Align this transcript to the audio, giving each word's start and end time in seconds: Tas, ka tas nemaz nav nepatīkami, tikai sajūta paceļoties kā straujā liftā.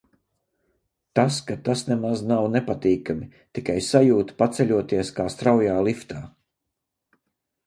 Tas, 1.17 1.35
ka 1.49 1.57
tas 1.67 1.83
nemaz 1.89 2.23
nav 2.31 2.47
nepatīkami, 2.55 3.29
tikai 3.59 3.77
sajūta 3.89 4.37
paceļoties 4.41 5.13
kā 5.21 5.27
straujā 5.37 5.77
liftā. 5.91 6.25